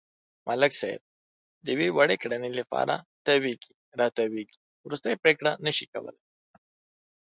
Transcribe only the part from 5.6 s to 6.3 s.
نشي کولای.